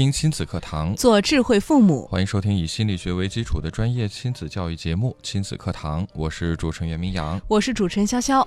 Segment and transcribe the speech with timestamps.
[0.00, 2.06] 听亲子课堂，做智慧父母。
[2.06, 8.42] 欢迎收听以心理学为基础的专业亲子教育节目《亲子课堂》，我是主持人袁明阳，我是主持人潇潇。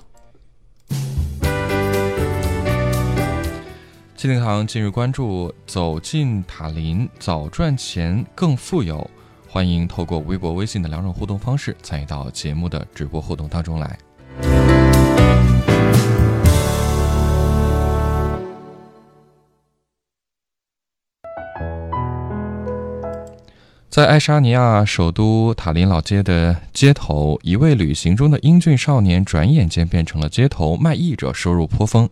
[4.16, 9.08] 亲子课堂近日关注走进塔林，早赚钱更富有。
[9.48, 13.96] 欢迎透过微博、微信的两种互动方式参与到节目的直播互动当中来。
[23.94, 32.10] 在爱沙尼亚首都塔林老街的街头，一位旅行中的英俊少年转眼间变成了街头卖艺者，收入颇丰。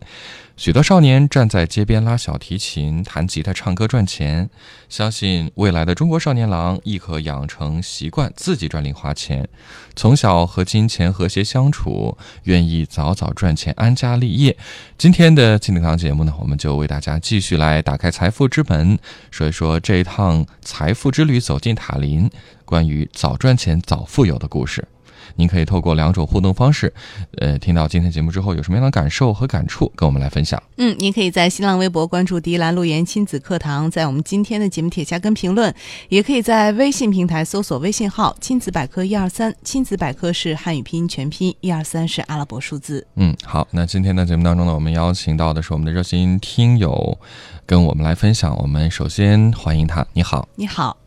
[0.55, 4.47] 许多少年站在街边拉小提琴、弹吉他、唱歌赚钱。
[4.87, 9.49] 相信未来的中国少年郎亦可养成习惯，自己赚零花钱，
[9.95, 14.55] 从小和金钱和谐相处，愿意早早赚钱、安家立业。
[14.95, 18.99] 今天的亲子堂节目呢，我们就为大家继续来打开财富之门，
[19.31, 22.29] 说一说这一趟财富之旅走进塔林，
[22.63, 24.87] 关于早赚钱、早富有的故事。
[25.35, 26.93] 您可以透过两种互动方式，
[27.37, 30.61] 呃，听到今天节目之后有什么样的感受和感触，跟我们来分享。
[30.77, 35.73] 嗯，您可以在新浪微博关注“迪兰路言亲子课堂”，在我们今天的节目帖下跟评论，
[36.09, 43.05] 也可以在微信平台搜索微信号“亲子百科一二三”，亲子百科是汉语拼音全拼，一二三是阿拉伯数字。
[43.15, 47.17] 嗯，好，那今天的节目当中呢，我们邀请到的是我们的热心听友，
[47.65, 48.55] 跟我们来分享。
[48.57, 50.97] 我们首先欢迎他，你好，你好，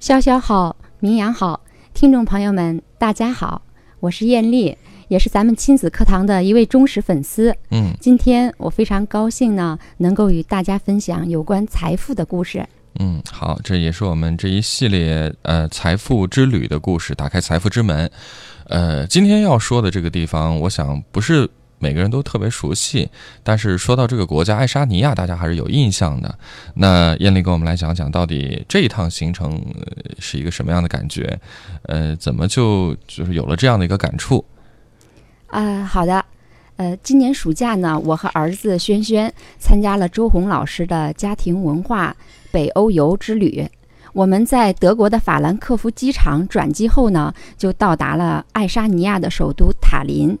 [0.00, 1.60] 潇潇好，明阳好。
[1.96, 3.62] 听众朋友们，大家好，
[4.00, 4.76] 我是艳丽，
[5.08, 7.56] 也是咱们亲子课堂的一位忠实粉丝。
[7.70, 12.62] 嗯，今天我非常高兴呢，能够与大家分享有关财富的故事。
[12.98, 18.10] 嗯，好，这也是我们这一系列呃财富之旅的故事，打开财富之门。
[18.66, 21.48] 呃，今天要说的这个地方，我想不是。
[21.78, 23.08] 每个人都特别熟悉，
[23.42, 26.38] 但是说到这个国家爱沙尼亚，大家还是有印象的。
[26.74, 29.60] 那艳丽跟我们来讲讲，到底这一趟行程
[30.18, 31.38] 是一个什么样的感觉？
[31.82, 34.44] 呃，怎么就就是有了这样的一个感触？
[35.48, 36.24] 啊，好的。
[36.76, 42.14] 呃，今年暑假呢，我和儿子轩轩参加了周红老师的家庭文化
[42.50, 43.66] 北欧游之旅。
[44.12, 50.38] 我们在德国的法兰克福机场转机后呢，就到达了爱沙尼亚的首都塔林。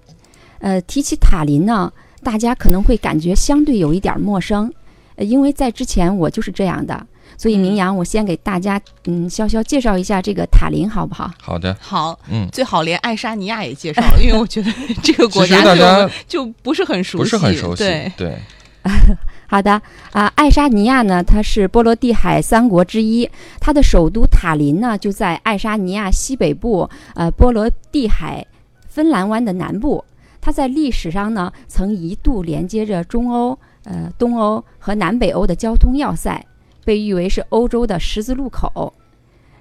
[0.66, 1.92] 呃，提起塔林呢，
[2.24, 4.68] 大家可能会感觉相对有一点陌生，
[5.14, 7.06] 呃，因为在之前我就是这样的，
[7.38, 11.30] 所以明阳，我先给大家嗯，潇潇介绍一下这个塔林，好不好？
[11.40, 14.72] 好的，好，嗯，最好连爱沙尼亚也介绍，因为我觉得
[15.04, 18.36] 这个国家就就不是很熟悉，不是很熟悉，对对。
[19.46, 28.44] 好的啊，爱沙尼亚呢，它是波罗的海三国之一，它的首都塔林呢就在爱沙尼亚西北部，呃，波罗的海
[28.88, 30.04] 芬兰湾的南部。
[30.46, 36.40] 它在历史上呢，曾一度连接着中欧、呃东欧和南北欧的交通要塞，
[36.84, 38.94] 被誉为是欧洲的十字路口。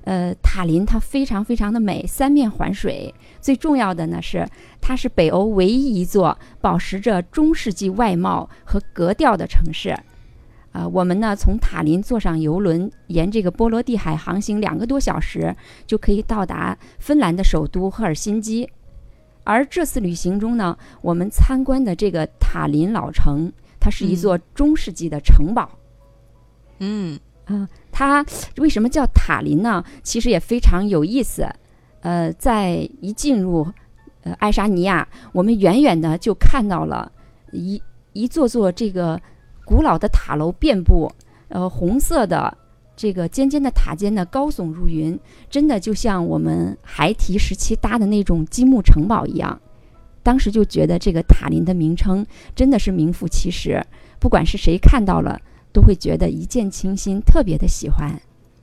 [0.04, 3.12] 呃，塔林它非常非常的美，三面环水。
[3.42, 4.48] 最重要的呢是，
[4.80, 9.98] 它是北欧唯一一座保持着中世纪外貌和格调的城市。
[10.72, 15.56] 啊，我们呢从塔林坐上游轮，沿这个波罗的海航行两个多小时，
[15.88, 18.70] 就可以到达芬兰的首都赫尔辛基。
[19.46, 25.70] 而这次旅行中呢，我们参观的这个塔林老城，它是一座中世纪的城堡。
[26.80, 28.26] 嗯啊，它
[28.58, 29.82] 为什么叫塔林呢？
[30.04, 31.48] 其实也非常有意思。
[32.02, 33.66] 呃，在一进入
[34.24, 37.10] 呃爱沙尼亚，我们远远的就看到了
[37.52, 37.82] 一
[38.14, 39.22] 一座座这个
[39.64, 41.10] 古老的塔楼遍布，
[41.48, 42.58] 呃，红色的。
[42.96, 45.20] 这个尖尖的塔尖呢，高耸入云，
[45.50, 49.60] 真的就像我们孩提时期搭的那种积木城堡一样。
[50.24, 52.26] 当时就觉得这个塔林的名称
[52.56, 53.86] 真的是名副其实，
[54.20, 55.40] 不管是谁看到了，
[55.72, 58.20] 都会觉得一见倾心，特别的喜欢。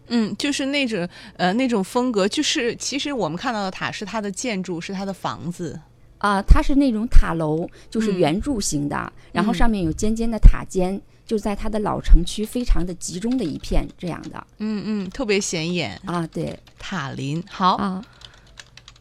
[0.09, 5.79] 嗯，就是那种呃那种风格，就是其实我们看到的塔是它的建筑，是它的房子
[6.19, 11.01] 啊，它是那种塔楼，就是圆柱形的，然后上面有尖尖的塔尖。
[11.33, 16.27] 就在它的老城区，非常的集中的一片这样的，嗯嗯，特别显眼啊。
[16.27, 17.43] 对，塔林。
[17.49, 18.05] 好，啊。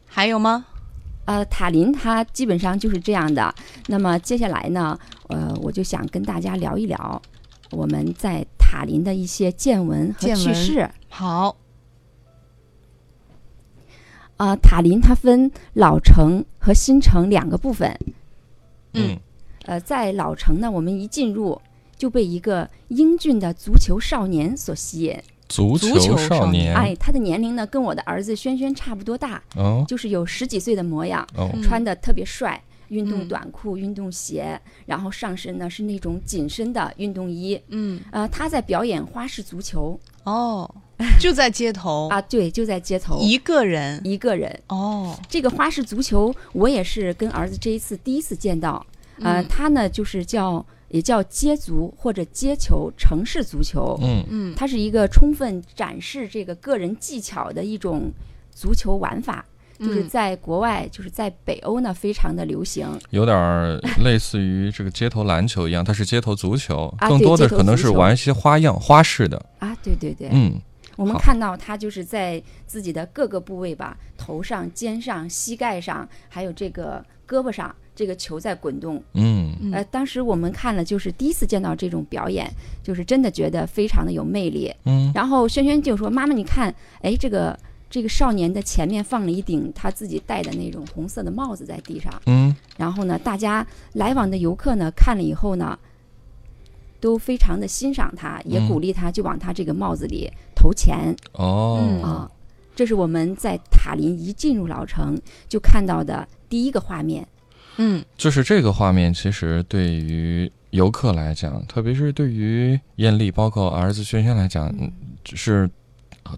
[0.07, 0.65] 还有吗？
[1.25, 3.53] 呃，塔林它基本上就是这样的。
[3.87, 4.97] 那么接下来呢，
[5.27, 7.21] 呃，我就想跟大家聊一聊
[7.71, 10.89] 我们在塔林的一些见闻和趣事。
[11.09, 11.57] 好，
[14.37, 17.99] 呃，塔林它分老城和新城两个部分。
[18.93, 19.19] 嗯
[19.65, 21.61] 呃，在老城呢，我们一进入
[22.01, 25.15] 就被一个英俊的足球少年所吸引。
[25.48, 31.27] 足足球少少年哎，他的年龄呢跟我的儿子轩轩差不多大，哦就是有十几岁的模样，
[31.62, 32.59] 穿的特别帅。
[32.88, 37.57] 运动嗯短裤、运动鞋，然后上身呢是那种紧身的运动衣。
[37.69, 40.69] 嗯，呃，他在表演花式足球哦，
[41.18, 44.01] 就在街头啊，对，就在街头一个人。
[44.03, 44.59] 一个人。
[44.68, 48.86] 哦，这个花式足球，我也是跟儿子这一次第一次见到。
[49.21, 53.97] 呃，嗯它呢就是叫也叫街足或者街球、城市足球。
[54.01, 58.11] 嗯嗯它是一个充分展示这个个人技巧的一种
[58.51, 59.45] 足球玩法。
[59.79, 62.88] 就是嗯在国外，就是在北欧呢，非常的流行。
[63.09, 69.43] 有点儿类似于这个街头篮球一样，它是街头足球，啊更多的可能是玩一些花样花式的。
[69.57, 70.53] 啊，对对对，嗯，
[70.97, 79.01] 我们看到他就是在自己的各个部位吧，头上、肩上、膝盖上，还有这个胳膊上，这个球在滚动。
[79.13, 82.49] 嗯嗯呃，当时我们看了，就是第一次见到这种表演，
[82.81, 84.73] 就是真的觉得非常的有魅力。
[84.85, 87.57] 嗯然后轩轩就说：“妈妈，你看，哎，这个
[87.89, 92.11] 这个少年的前面放了一顶他自己戴的那种红色的帽子在地上。
[92.25, 95.77] 嗯然后呢，大家来往的游客呢看了以后呢，
[96.99, 101.13] 都非常的欣赏他，也嗯鼓励他就往他这个帽子里投钱。
[101.33, 102.31] 哦嗯啊，
[102.73, 107.27] 这是我们在塔林一进入老城就看到的第一个画面。
[107.77, 114.91] 嗯就是这个画面，其实对于游客来讲，特别是对于艳丽，包括儿子轩轩来讲，嗯
[115.33, 115.69] 是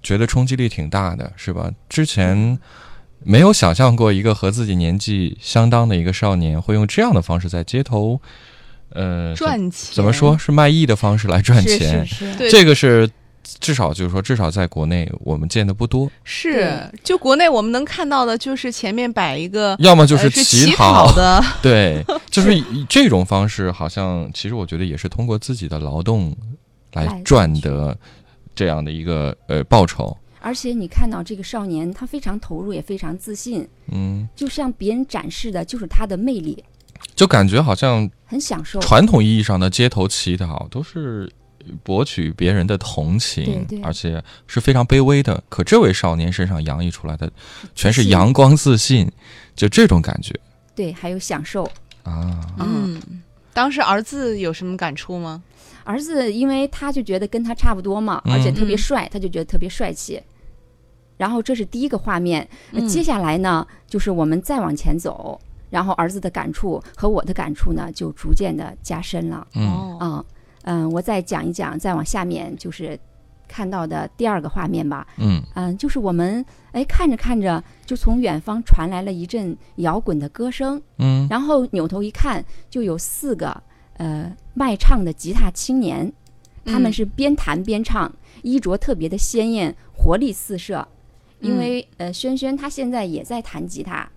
[0.01, 1.71] 觉得冲击力挺大的，是吧？
[1.89, 2.57] 之前
[3.24, 8.19] 没有想象过一个和自己年纪相当的一个少年会用这样的方式在街头，
[8.89, 12.06] 呃，赚钱怎么说是卖艺的方式来赚钱？
[12.06, 13.09] 是是，对这个是
[13.59, 26.35] 至少就是说，至少在国内我们见的不多，是，就国内我们能看到的，就是前面摆一个，要么就呃是乞讨的， 对，就是以这种方式，好像其实我觉得也是通过自己的劳动
[26.93, 27.97] 来来赚得
[28.55, 30.15] 这样的一个呃报酬。
[30.39, 36.61] 而且你看到这个少年，他非常投入，也非常自信，嗯，就向别人展示的就是他的魅力，
[37.15, 38.81] 就感觉好像很享受。
[38.81, 41.31] 传统意义上的街头乞讨都是
[41.83, 45.44] 博取别人的同情，对对而且是非常卑微的。
[45.50, 47.31] 可这位少年身上洋溢出来的
[47.75, 49.12] 全是阳光自信，
[49.56, 50.33] 就这种感觉
[50.75, 51.63] 对，还有享受。
[52.04, 52.39] 啊。
[52.60, 53.01] 嗯，
[53.54, 55.42] 当时儿子有什么感触吗？
[55.86, 60.21] 儿子因为他就觉得跟他差不多嘛，而且嗯特别帅，他就觉得特别帅气。
[61.18, 62.48] 然后这是第一个画面，
[62.88, 65.39] 接下来呢，就是我们再往前走，
[65.69, 69.45] 然后儿子的感触和我的感触呢，就逐渐的加深了。
[69.56, 70.25] 嗯哦，啊，嗯，
[70.92, 72.98] 我再讲一讲，再往下面就是
[73.48, 75.06] 看到的第二个画面吧。
[75.18, 83.62] 嗯嗯，就是我们哎看着看着，就从远方传来了一阵摇滚的歌声，嗯然后扭头一看，就有四个
[83.98, 86.12] 呃卖唱的吉他青年，
[86.65, 88.12] 他们嗯是边弹边唱，
[88.42, 90.88] 衣着特别的鲜艳，活力四射。
[91.42, 94.10] 因嗯为呃，轩轩他现在也在弹吉他，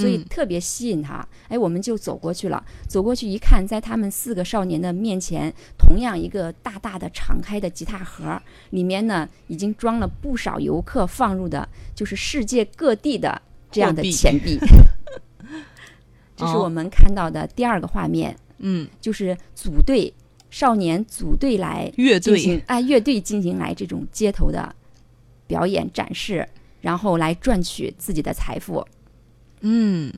[0.00, 1.26] 所以嗯特别吸引他。
[1.48, 2.64] 哎，我们就走过去了。
[2.88, 8.40] 走过去一看，在他们四个少年的面前，同样一个大大的敞开的吉他盒，
[8.70, 14.58] 里面呢已经装了不少游客放入的，就是世界各地的这样的钱币。
[16.36, 20.14] 这是哦我们看到的第二个画面，嗯，就是组队
[20.50, 24.74] 少年组队来乐队，进行哎乐队进行来这种街头的
[25.46, 26.48] 表演展示，
[26.80, 28.82] 然后来赚取自己的财富。
[29.60, 30.12] 嗯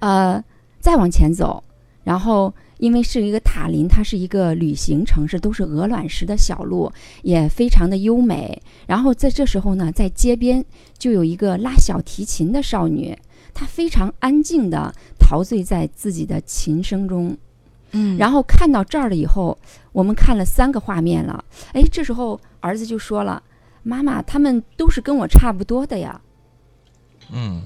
[0.00, 0.42] 呃，
[0.80, 1.62] 再往前走，
[2.04, 6.90] 然后因为是一个塔林，它是一个旅行城市，都是鹅卵石的小路，
[7.22, 8.60] 也非常的优美。
[8.86, 10.64] 然后在这时候呢，在街边
[10.96, 13.16] 就有一个拉小提琴的少女，
[13.52, 17.36] 她非常安静的陶醉在自己的琴声中。
[17.92, 19.58] 嗯，然后看到这儿了以后，
[19.92, 21.44] 我们看了三个画面了。
[21.72, 23.42] 哎，这时候儿子就说了
[23.82, 26.20] ：“妈妈，他们都是跟我差不多的呀。
[27.32, 27.60] 嗯”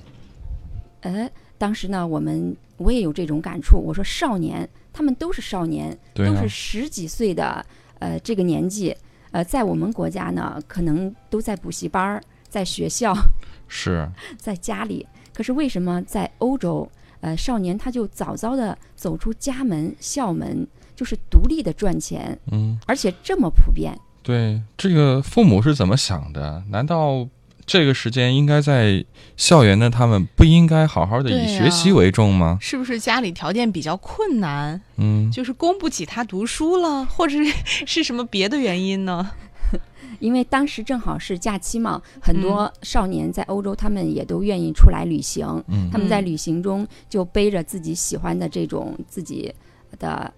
[1.04, 3.78] 呃，当时呢，我们我也有这种感触。
[3.78, 7.64] 我说少年，他们都是少年，都是，十几岁的，
[7.98, 8.96] 呃，这个年纪。
[9.30, 13.12] 呃，在我们国家呢，可能都在补习班儿，在学校，
[13.68, 14.08] 是
[14.38, 15.06] 在家里。
[15.34, 16.88] 可是为什么在欧洲，
[17.20, 22.78] 呃，少年他就早早的走出家门、校门，就是独立的赚钱，嗯。
[22.86, 23.92] 而且这么普遍？
[24.22, 26.62] 对，这个父母是怎么想的？
[26.70, 27.28] 难道
[27.66, 29.04] 这个时间应该在
[29.36, 32.58] 校园的他们不应该好好的以学习为重吗？
[32.60, 37.52] 是不是家里条件比较困难，嗯，就是供不起他读书了，或者是
[37.86, 39.30] 是什么别的原因呢？
[40.20, 45.46] 因为当时正好是假期嘛，很多少年在欧洲，他们也都愿意出来旅行。
[45.68, 49.52] 嗯他们在旅行中就背着自己喜欢的这种自己
[49.98, 50.32] 的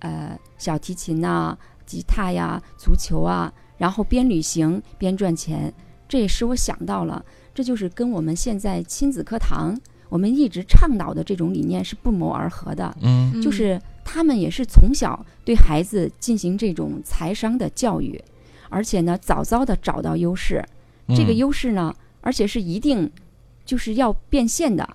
[0.00, 5.72] 呃小提琴呐、吉他呀、足球啊，然后边旅行边赚钱。
[6.08, 7.24] 这也使我想到了，
[7.54, 12.96] 这就是跟我们现在亲子课堂我们一直倡导的这种理念是不谋而合的。
[13.02, 18.18] 嗯就是他们也是从小对孩子进行这种财商的教育，
[18.70, 20.64] 而且呢，早早的找到优势。
[21.08, 23.10] 这个嗯优势呢，而且是一定
[23.66, 24.88] 就是要变现的，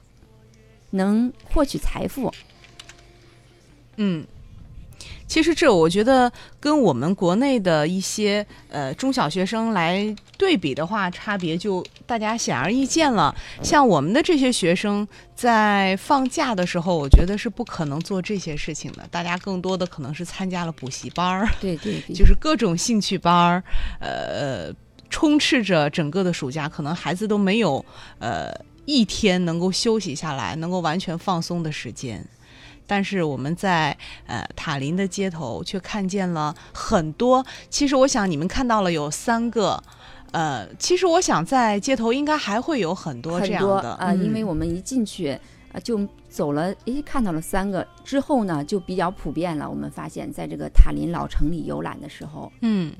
[0.89, 2.33] 能获取财富。
[3.97, 4.25] 嗯，
[5.33, 13.35] 其实这我觉得跟我们国内的一些呃中小学生来对比的话，差别就大家显而易见了。
[13.63, 23.63] 像我们的这些学生在放假的时候，我觉得是不可能做这些事情的，大家更多的可能是参加了补习班儿，对对对，就是各种兴趣班儿，
[23.99, 24.71] 呃，
[25.09, 27.83] 充斥着整个的暑假，可能孩子都没有
[28.19, 28.53] 呃
[28.85, 32.23] 一天能够休息下来，能够完全放松的时间。
[32.85, 33.97] 但是我们在
[34.27, 37.45] 呃塔林的街头却看见了很多。
[37.69, 39.81] 其实我想你们看到了有三个，
[40.31, 45.39] 呃，其实我想在街头应该还会有很多这样的啊、因为嗯我们一进去
[45.71, 49.67] 啊、就走了，诶，看到了三个之后呢，就比较普遍了。
[49.67, 52.93] 我们发现，在这个塔林老城里游览的时候，嗯，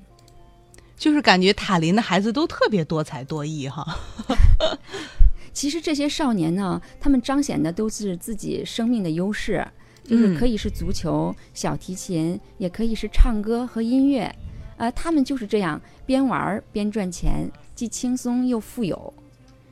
[0.97, 3.85] 就是感觉塔林的孩子都特别多才多艺哈。
[5.53, 9.65] 其实这些少年呢，他们彰显的都是自己生命的优势，
[10.03, 14.33] 就是嗯可以是足球、小提琴，也可以是唱歌和音乐。
[14.77, 19.13] 呃，他们就是这样边玩儿边赚钱，既轻松又富有。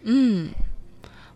[0.04, 0.50] 嗯，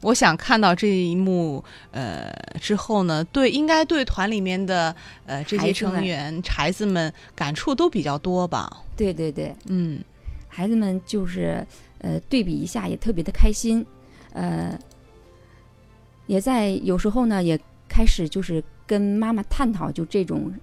[0.01, 8.83] 我想看到这一幕，呃，之后呢，对，应该对团里面的呃这些成员孩子们感触都比较多吧。
[8.95, 9.99] 对对对，嗯
[10.47, 11.65] 孩子们就是
[11.99, 13.85] 呃对比一下也特别的开心，
[14.35, 14.77] 呃，
[16.27, 20.53] 也在有时候呢也开始就是跟妈妈探讨就这种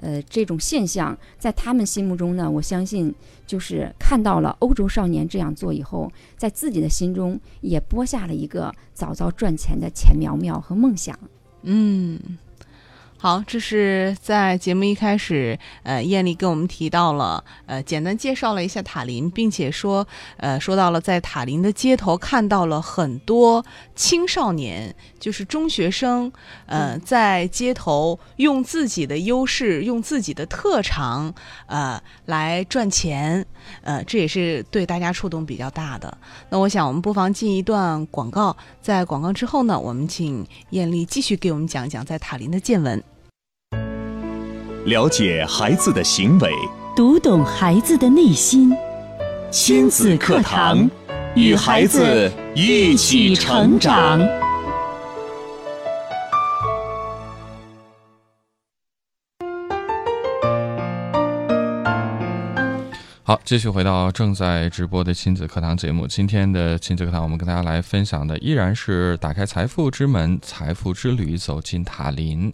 [0.00, 3.14] 呃这种现象，在他们心目中呢，我相信
[3.46, 11.16] 就是看到了欧洲少年这样做以后，在自己的心中也播下了一个早早赚钱的钱苗苗和梦想。
[11.62, 12.18] 嗯。
[13.22, 20.08] 好，这是在节目一开始，呃，艳丽跟我们提到了，呃，简单介绍了一下塔林，并且说，
[20.38, 23.62] 呃，说到了在塔林的街头看到了很多
[23.94, 26.32] 青少年，就是中学生，
[26.64, 31.34] 呃，在街头用自己的优势，用自己的特长，
[31.66, 33.44] 呃，来赚钱，
[33.82, 36.16] 呃，这也是对大家触动比较大的。
[36.48, 43.09] 那我想，我们不妨进一段广告，在广告之后呢，我们请艳丽继续给我们讲一讲在塔林的见闻。
[44.86, 46.50] 了解孩子的行为，
[46.96, 48.74] 读懂孩子的内心，
[49.50, 50.90] 亲子课堂，
[51.34, 54.18] 与孩子一起成长。
[63.22, 66.06] 好，继续回到正在直播的亲子课堂节目。
[66.06, 72.50] 今天的亲子课堂，我们跟大家来分享的依然是打开财富之门，财富之旅，走进塔林。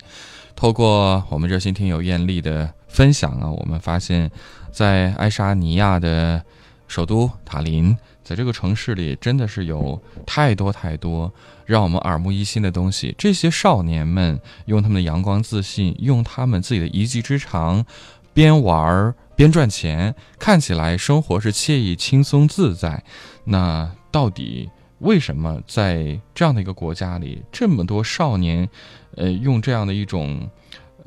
[0.56, 4.30] 透过我们热心听友艳丽的分享啊，我们发现，
[4.72, 6.42] 在爱沙尼亚的
[6.88, 7.94] 首都塔林，
[8.24, 11.30] 在这个城市里，真的是有太多太多
[11.66, 13.14] 让我们耳目一新的东西。
[13.18, 17.84] 这些少年们用他们的阳光自信，用他们自己的一技之长，
[18.32, 23.04] 边玩儿边赚钱，看起来生活是惬意、轻松、自在。
[23.44, 28.68] 那到底为什么在这样的一个国家里，这么多少年，
[29.16, 30.48] 呃，用这样的一种，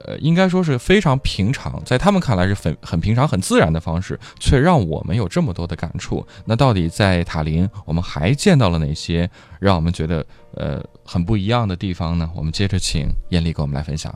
[0.05, 6.25] 呃，应该说是非常平常，在他们看来是很很平常、很自然的方式，却让我们有这么多的感触？
[6.46, 9.29] 那到底在塔林，我们还见到了哪些
[9.60, 12.29] 让我们觉得呃很不一样的地方呢？
[12.36, 14.13] 我们接着请艳丽给我们来分享。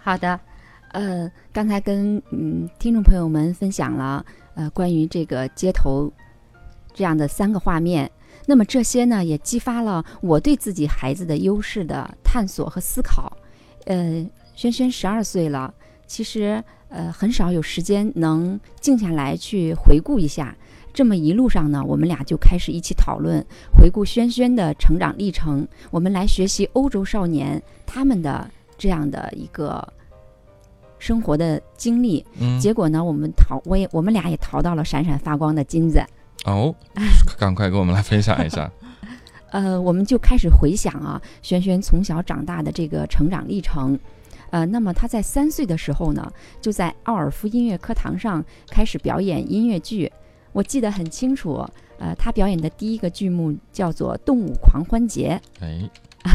[0.00, 0.38] 好的，
[0.92, 6.12] 呃，刚才跟嗯听众朋友们分享了呃关于这个街头
[6.94, 8.10] 这样的三个画面，
[8.46, 13.36] 那么这些呢也激发了我对自己孩子的优势的探索和思考。
[13.86, 15.72] 呃，轩轩十二岁了，
[16.06, 20.56] 其实呃很少有时间能静下来去回顾一下。
[20.94, 29.90] 这么一路上呢，我们俩就开始一起讨论，回顾轩轩的成长历程，我们来学习欧洲少年他们的这样的一个
[30.98, 32.22] 生活的经历。
[32.60, 36.04] 结果呢，我们淘，我也我们俩也淘到了闪闪发光的金子。
[36.44, 36.74] 哦，
[37.38, 38.70] 赶快给我们来分享一下。
[39.52, 43.98] 呃，我们就开始回想啊，轩轩从小长大的这个成长历程。
[44.50, 50.10] 呃，那么他在三岁的时候呢，就在奥尔夫音乐课堂上开始表演音乐剧。
[50.52, 51.66] 我记得很清楚，
[51.98, 55.88] 呃，他表演的第一个剧目叫做《动物狂欢节哎，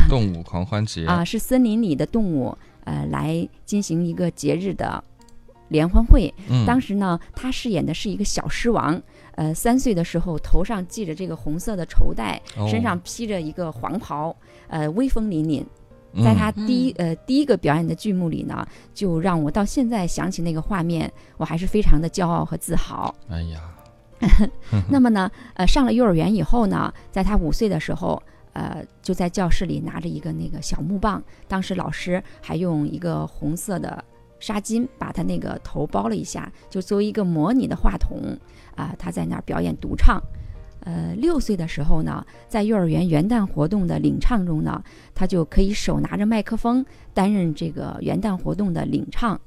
[0.09, 5.03] 动物狂欢节》啊，是森林里的动物呃来进行一个节日的
[5.69, 6.33] 联欢会。
[6.49, 9.01] 嗯，当时呢，他饰演的是一个小狮王。
[9.35, 14.35] 呃，三岁的时候，头上系着这个红色的绸带，哦身上披着一个黄袍，
[14.67, 15.63] 呃，威风凛凛。
[16.13, 23.13] 嗯在他第一、呃第一个表演的剧目里呢，就让我到现在想起那个画面，我还是非常的骄傲和自豪。
[23.29, 23.61] 哎呀，
[24.89, 28.19] 那么呢，呃，上了幼儿园以后呢，在他五岁的时候，
[28.53, 34.03] 呃，就在教室里拿着一个那个小木棒，当时老师还用一个红色的
[34.39, 38.37] 纱巾把他那个头包了一下，就作为一个模拟的话筒
[38.75, 40.21] 啊、他在那儿表演独唱。
[40.81, 44.81] 呃，六岁的时候呢，在幼儿园元旦活动的领唱中呢，
[45.13, 49.39] 他就可以手拿着麦克风担任这个元旦活动的领唱。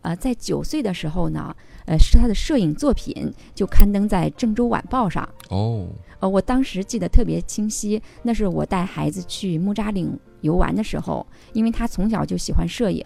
[0.00, 1.54] 呃，在九岁的时候呢，
[1.86, 5.28] 呃，是他的摄影作品就刊登在《郑州晚报》上。
[5.50, 5.86] 哦，
[6.24, 13.04] 呃，我当时记得特别清晰，那是我带孩子去木扎岭游玩的时候，因为他从小就喜欢摄影，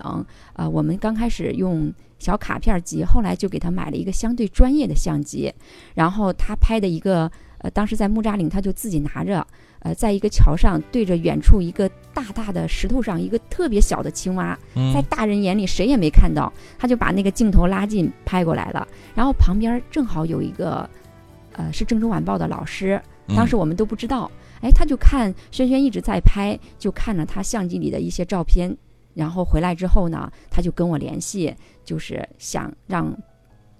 [0.52, 5.52] 啊、我们刚开始用小卡片机，后来就给他买了一个相对专业的相机，
[5.96, 9.44] 然后他拍的一个，呃，当时在木扎岭，他就自己拿着，
[9.80, 14.56] 呃，在一个桥上对着远处一个大大的石头上一个特别小的青蛙，
[14.94, 20.88] 在嗯，大人眼里谁也没看到，他就把那个镜头拉近拍过来了，然后旁边正好有一个，
[21.58, 24.30] 呃，是郑州晚报的老师，嗯当时我们都不知道，
[24.62, 28.74] 哎，他就看轩轩一直在拍，就看了他相机里的一些照片，
[29.12, 31.52] 然后回来之后呢，他就跟我联系，
[31.84, 33.12] 就是想让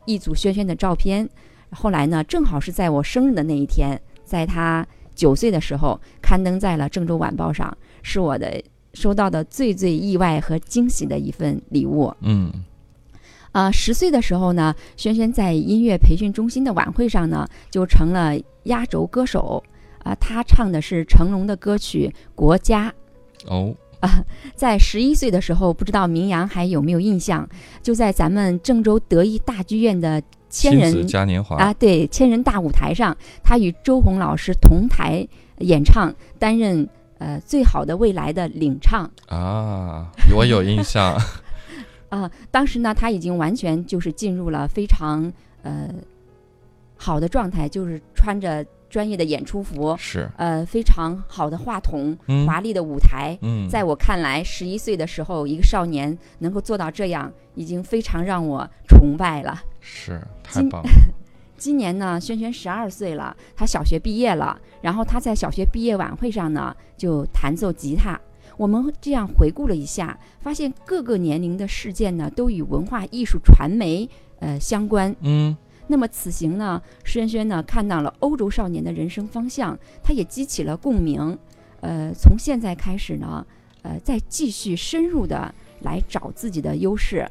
[0.06, 1.28] 一组轩轩的照片。
[1.70, 8.60] 后来呢，正好是在我生日的那一天，在他九岁的时候刊登在了《郑州晚报》上，是我的
[8.94, 12.12] 收到的最最意外和惊喜的一份礼物。
[12.22, 12.50] 嗯
[13.52, 18.34] 啊，十岁的时候呢，轩轩在音乐培训中心的晚会上呢，就成了
[18.64, 19.62] 压轴歌手。
[20.04, 22.92] 啊，他唱的是成龙的歌曲《国家》。
[23.50, 27.46] 哦，啊在十一岁的时候，不知道明阳还有没有印象？
[27.82, 35.26] 就在咱们郑州德艺大剧院的千人嘉年华啊，对，千人大舞台上，他与周红老师同台
[35.58, 39.10] 演唱，担任呃最好的未来的领唱。
[39.26, 41.20] 啊，我有印象。
[42.08, 45.88] 啊，当时呢，他已经完全就是进入了非常呃
[46.96, 53.36] 好的状态，就是穿着专业的演出服，是，呃，非常好的话筒，嗯华丽的舞台。
[53.42, 59.62] 嗯，在我看来，十一岁的时候，一个少年能够做到这样，已经非常让我崇拜了。
[59.80, 60.88] 是太今棒了。
[61.58, 64.58] 今年呢，轩轩十二岁了，他小学毕业了。
[64.80, 68.18] 然后他在小学毕业晚会上呢，就弹奏吉他。
[68.58, 74.06] 我们这样回顾了一下，发现各个年龄的事件呢，都与文化艺术传媒
[74.40, 75.14] 呃相关。
[75.22, 75.56] 嗯
[75.90, 81.38] 那么此行呢，轩轩呢看到了欧洲少年的人生方向，他也激起了共鸣。
[81.80, 83.46] 呃，从现在开始呢，
[83.82, 87.26] 呃，再继续深入的来找自己的优势。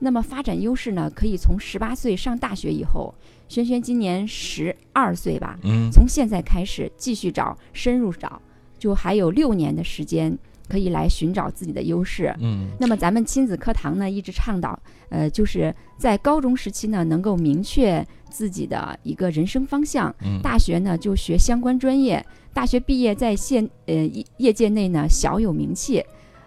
[0.00, 3.14] 那么发展优势呢，可以从十八岁上大学以后，
[3.46, 8.42] 轩轩今年十二岁吧，嗯从现在开始继续找，深入找，
[8.80, 10.36] 就还有六年的时间
[10.72, 12.34] 可以来寻找自己的优势。
[12.40, 14.78] 嗯那么咱们亲子课堂呢，一直倡导，
[15.10, 20.14] 呃，就是在高中时期呢，能够明确自己的一个人生方向。
[20.24, 22.24] 嗯，大学呢，就学相关专业。
[22.54, 26.02] 大学毕业在现呃业业界内呢小有名气。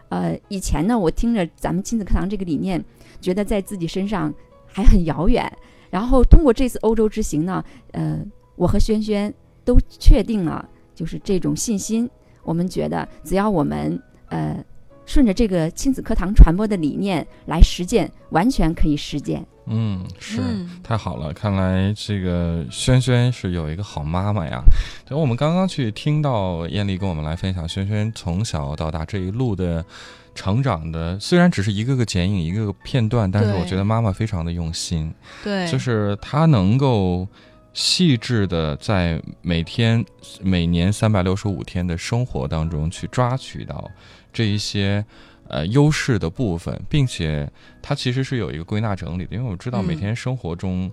[0.10, 2.84] 呃，以前呢，我听着咱们亲子课堂这个理念，
[3.22, 4.34] 觉得在自己身上
[4.66, 5.46] 还很遥远。
[5.92, 8.20] 然后通过这次欧洲之行呢，呃，
[8.56, 9.32] 我和轩轩
[9.64, 12.10] 都确定了，就是这种信心。
[12.44, 14.64] 我们觉得，只要我们呃
[15.06, 19.46] 顺着这个亲子课堂传播的理念来实践，完全可以实践。
[19.68, 20.40] 嗯是。
[20.42, 24.62] 嗯太好了，看来这个轩轩是有一个好妈妈呀。
[25.08, 29.84] 就我们刚刚去听到艳丽跟我们来分享轩轩从小到大这一路的
[30.36, 37.28] 成长的，虽然只是一个个剪影、一个个片段，但是我觉得妈妈非常的用心，对，就是她能够
[37.76, 40.04] 细致的在每天、
[40.42, 43.92] 每年三百六十五天的生活当中去抓取到
[44.34, 45.06] 这一些。
[45.48, 47.48] 呃，优势的部分，并且
[47.80, 50.92] 它其实是有一个归纳整理的，因为我知道每天生活中，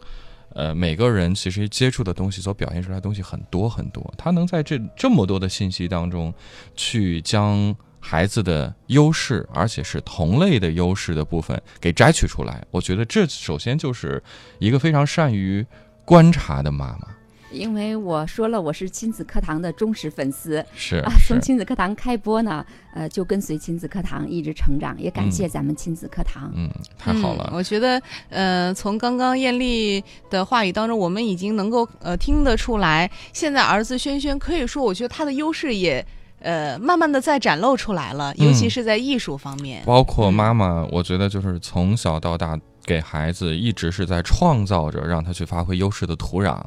[0.50, 6.30] 呃，每个人其实接触的东西所表现出来的东西很多很多，他能在这这么多的信息当中，
[6.76, 12.62] 去将孩子的优势，而且是同类的优势的部分给摘取出来。
[12.70, 14.22] 我觉得这首先就是
[14.58, 15.64] 一个非常善于
[16.04, 17.08] 观察的妈妈。
[17.50, 26.50] 因为我说了我是亲子课堂的忠实粉丝是啊，从亲子课堂开播呢，呃，就跟随亲子课堂一直成长，也感谢咱们亲子课堂。
[26.56, 27.58] 嗯，太好了嗯。
[27.58, 36.02] 我觉得，呃，从刚刚艳丽的话语当中，我们已经能够呃听得出来，现在儿子轩轩可以说，我觉得他的优势也
[36.40, 39.82] 呃慢慢的在展露出来了，尤其嗯是在艺术方面。
[39.84, 46.60] 包括嗯妈妈，我觉得就是从小到大给孩子一直是在创造着让他去发挥优势的土壤。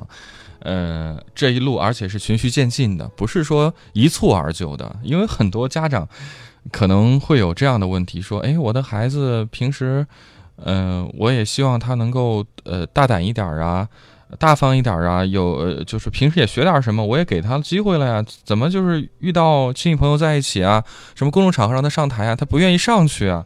[0.60, 4.96] 呃，这一路而且是循序渐进的，不是说一蹴而就的。
[5.04, 6.08] 因为很多家长
[6.72, 10.08] 可能会有这样的问题，说：“哎，我的孩子平时，
[10.56, 13.88] 呃，我也希望他能够呃大胆一点啊，
[14.40, 23.46] 大方一点啊，有就是平时也学点什么，我也给他机会了呀，怎么就是遇到亲戚朋友在一起啊，什么公众场合让他上台啊，他不愿意上去啊？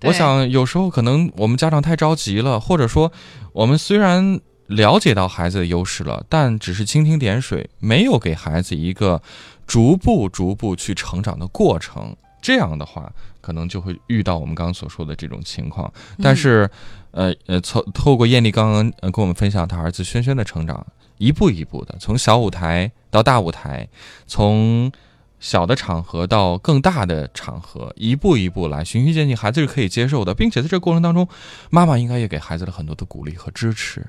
[0.00, 3.12] 对我想有时候可能我们家长太着急了，或者说
[3.52, 9.22] 我们虽然了解到孩子的优势了，但只是蜻蜓点水，没有给孩子一个
[9.66, 12.16] 逐步逐步去成长的过程。
[12.42, 15.92] 这样的话，可能就会遇到我们刚刚所说的这种情况。
[16.22, 16.70] 但是，
[17.10, 20.86] 呃呃，透透过艳丽刚刚呃跟我们分享她儿子轩轩的成长，
[21.18, 23.88] 一步一步的从小舞台到大舞台，
[24.28, 24.92] 从
[25.38, 31.28] 小的场合到更大的场合，一步一步来，循序渐进，孩子是可以接受的，并且在这个过程当中，
[31.70, 34.04] 妈妈应该也给孩子了很多的鼓励和支持。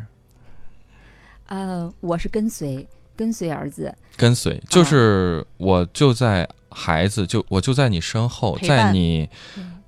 [1.47, 9.29] 呃，我是跟随跟随儿子，跟随，就是我就在孩子就我就在你身后，在你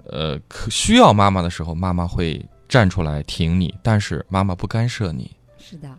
[0.05, 5.31] 呃可需要妈妈的时候，妈妈会站出来挺你，但是妈妈不干涉你。
[5.57, 5.89] 是的，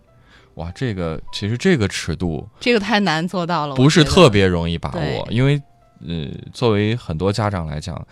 [0.61, 5.61] 哇，这个其实这个尺度这个太难做到了，不是特别容易把握，因为
[6.07, 8.07] 呃，作为很多家长来讲，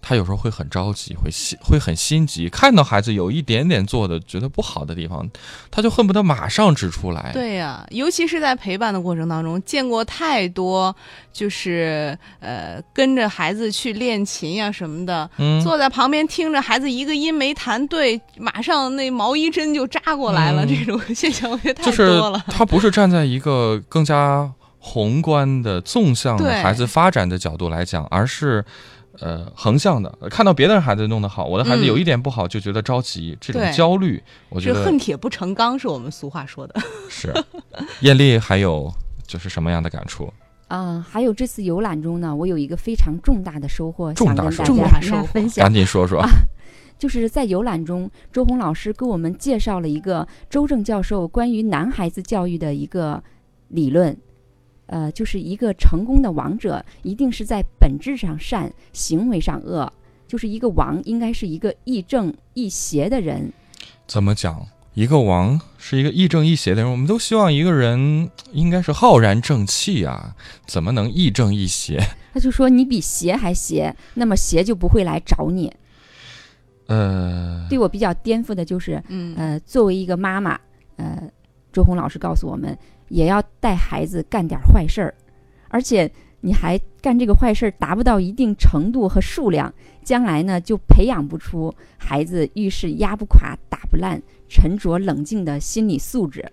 [0.00, 5.28] 他有时候会很着急，会心会很心急，看到孩子有一点点做的觉得不好的地方，
[5.70, 7.30] 他就恨不得马上指出来。
[7.34, 10.94] 对呀、尤其是在陪伴的过程当中，见过太多，
[11.32, 22.42] 就是呃跟着孩子去练琴呀、什么的，嗯，坐在旁边听着孩子一个音没弹对，马上那毛衣针就扎过来了，嗯这种 现象我觉得太就是多了。
[22.48, 28.64] 他不是站在一个更加宏观的纵向的孩子发展的角度来讲，而是。
[29.20, 36.74] 呃，横向的，看到别的孩子弄得好，我的孩子嗯有一点不好就觉得着急，这种焦虑，我觉得是恨铁不成钢，是我们俗话说的。
[37.08, 37.32] 是。
[38.00, 38.92] 艳丽还有
[39.26, 40.32] 就是什么样的感触？
[40.68, 45.72] 嗯、还有这次游览中呢，我有一个非常重大的收获，重大收获想跟大重大家收获 分享赶。
[45.72, 46.20] 紧说说。
[46.22, 46.28] 啊
[46.98, 53.22] 就是在游览中，周红老师给我们介绍了一个周正教授关于男孩子教育的一个
[53.68, 54.18] 理论，
[54.88, 59.90] 呃，就是一个成功的王者一定是在本质上善，行为上恶，
[60.26, 63.52] 就是一个王应该是一个亦正亦邪的人。
[64.06, 64.66] 怎么讲？
[64.94, 70.34] 一个王是一个亦正亦邪的人，我们都希望一个人应该是浩然正气啊，
[70.66, 72.02] 怎么能亦正亦邪？
[72.34, 75.72] 他就说你比邪还邪，那么邪就不会来找你。
[76.86, 80.58] 呃，对我比较颠覆的就是，嗯，呃，作为一个妈妈，
[80.96, 81.30] 呃，
[81.72, 82.76] 周红老师告诉我们，
[83.08, 85.14] 也要带孩子干点坏事儿，
[85.68, 89.72] 而且你还干这个坏事儿达不到一定程度和数量，
[90.04, 96.44] 将来呢就培养不出孩子遇事压不垮、打不烂、沉着冷静的心理素质。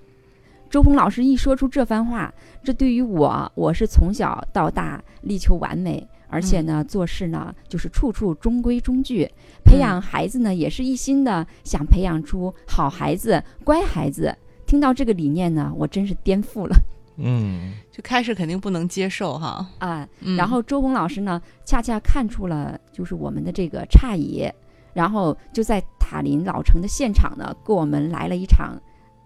[0.69, 9.29] 周鹏老师一说出这番话，这对于我，我是从小到大力求完美，而且呢，做事呢就是处处中规中矩，
[9.63, 14.35] 培养孩子呢也是一心的想培养出好孩子、乖孩子。
[14.65, 16.75] 听到这个理念呢，我真是颠覆了
[17.17, 19.65] 嗯，就开始肯定不能接受哈。
[19.79, 20.07] 啊！
[20.19, 24.45] 嗯、然后周红老师呢，恰恰看出了就是我们的这个诧异，
[24.93, 28.77] 然后就在塔林老城的现场呢，给我们来了一场，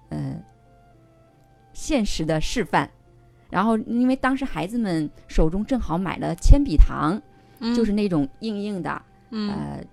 [0.09, 0.35] 呃，
[1.73, 2.87] 现实的示范。
[3.49, 7.19] 然后因为当时孩子们手中正好买了铅笔糖，
[7.59, 9.83] 嗯就是那种硬硬的，嗯，呃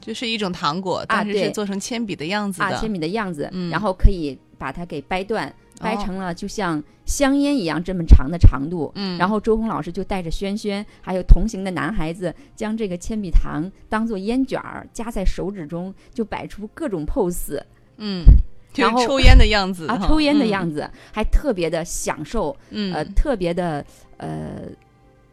[0.00, 2.64] 就是一种糖果，但是是做成铅笔的样子的。
[2.64, 8.90] 啊铅笔的样子，嗯然后可以把它给掰断，掰哦成了就像香烟一样这么长的长度。
[8.94, 17.60] 嗯，然后周红老师就带着轩轩还有同行的男孩子，将这个铅笔糖当做烟卷儿夹在手指中，就摆出各种 pose
[17.98, 18.24] 嗯，
[18.72, 20.76] 就然后抽烟的样子啊，抽烟的样子。
[20.76, 23.84] 子，还特别的享受，嗯，呃，特别的
[24.18, 24.62] 呃，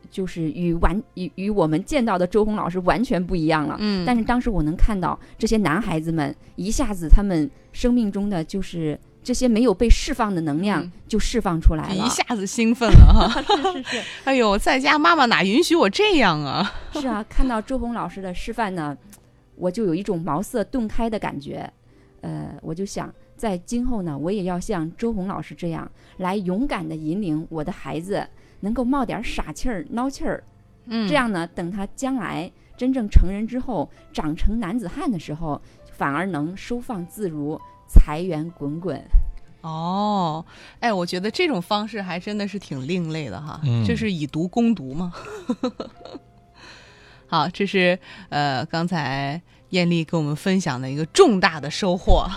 [0.10, 3.76] 就是与完与与我们见到的周红老师完全不一样了。
[3.80, 11.96] 嗯，但是当时我能看到这些男孩子们一下子他们生命中的就是这些没有被释放的能量嗯就释放出来了。
[11.96, 13.42] 就一下子兴奋了哈。
[13.42, 14.04] 是是是。
[14.26, 16.72] 哎呦，在家妈妈哪允许我这样啊？
[16.94, 18.98] 是啊，看到周红老师的示范呢，
[19.56, 21.72] 我就有一种茅塞顿开的感觉。
[22.22, 28.26] 呃，我就想，在今后呢，我也要像周红老师这样，来勇敢的引领我的孩子，
[28.62, 30.44] 能够冒点傻气儿、孬气儿，
[30.86, 37.60] 嗯，这样呢，等他将来真正成人之后，长成男子汉的时候，反而能收放自如，
[37.94, 39.02] 财源滚滚。
[39.62, 40.44] 哦，
[40.82, 45.14] 哎，我觉得这种方式还真的是挺另类的哈，嗯就是以毒攻毒嘛。
[47.28, 47.98] 好，这是
[48.30, 52.28] 呃刚才艳丽跟我们分享的一个重大的收获，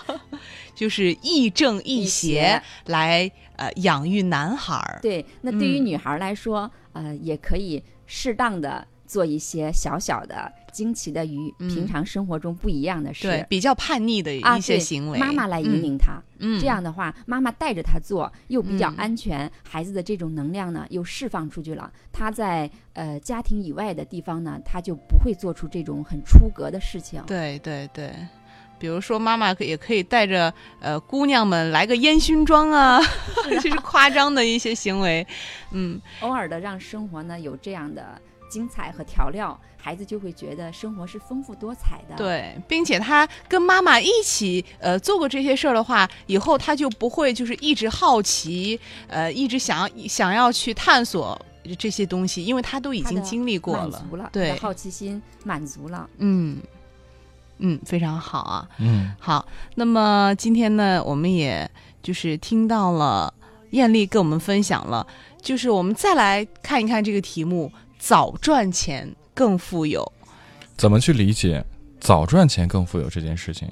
[0.74, 4.98] 就是亦正亦亦邪邪来呃养育男孩儿。
[5.02, 11.68] 对，那对于嗯女孩儿来说，呃，也可以适当的做一些小小的、惊奇的与嗯。
[11.68, 13.26] 平常生活中不一样的事。
[13.26, 15.64] 对，比较叛逆的啊，一些行为，妈妈来嗯。
[15.64, 18.96] 引领他，嗯，这样的话，妈妈带着他做，又比较嗯。
[18.96, 21.90] 安全，孩子的这种能量呢又释放出去了。
[22.12, 27.22] 他在呃家庭以外的地方呢，他就不会做出这种很出格的事情。
[27.26, 28.12] 对对对，
[28.78, 33.00] 比如说妈妈可也可以带着呃姑娘们来个烟熏妆啊，
[33.60, 35.26] 这是夸张的一些行为。
[35.72, 38.20] 嗯，偶尔的让生活呢有这样的
[38.54, 51.36] 精彩和调料，孩子就会觉得生活是丰富多彩的。，对，并且他跟妈妈一起呃做过这些事儿的话，以后他就不会就是一直好奇，呃，一直想要想要去探索
[51.76, 53.88] 这些东西，因为他都已经经历过了。
[53.88, 56.08] 满足了，对，好奇心满足了。
[56.18, 56.58] 嗯
[57.58, 58.68] 嗯，非常好啊。
[58.78, 61.68] 嗯好，那么今天呢，我们也
[62.00, 63.34] 就是听到了
[63.70, 65.04] 艳丽跟我们分享了，
[65.42, 67.72] 就是我们再来看一看这个题目：
[68.06, 70.06] 早赚钱更富有。
[70.76, 71.64] 怎么去理解
[71.98, 73.66] 早赚钱更富有这件事情？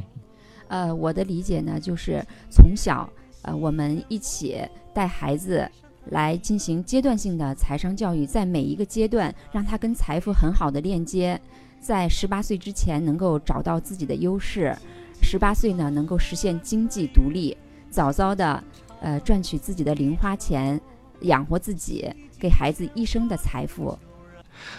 [0.69, 3.07] 呃，我的理解呢，就是从小
[3.43, 5.71] 呃，我们一起带孩子
[6.07, 11.39] 来进行阶段性的财商教育，在每一个阶段让他跟财富很好的链接，
[11.79, 14.75] 在十八岁之前能够找到自己的优势，
[15.21, 17.55] 十八岁呢能够实现经济独立，
[17.91, 18.65] 早早的
[19.03, 20.81] 呃赚取自己的零花钱，
[21.21, 23.95] 养活自己，给孩子一生的财富。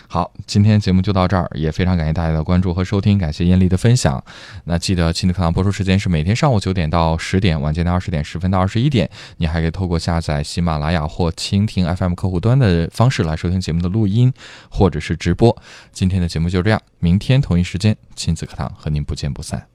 [0.07, 4.23] 好，今天节目就到这儿，也非常感谢大家的关注和收听，感谢艳丽的分享。
[4.65, 9.09] 那记得亲子课堂播出时间是每天上午九点到十点，晚间的二十点十分到二十一点。
[9.37, 14.31] 你还可以透过下载喜马拉雅或蜻蜓 FM 客户端的方式来收听节目的录音
[14.69, 15.55] 或者是直播。
[15.91, 19.72] 今天的节目就这样，明天同一时间亲子课堂和您不见不散。